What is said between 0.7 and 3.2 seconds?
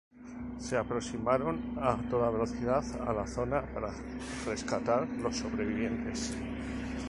aproximaron a toda velocidad a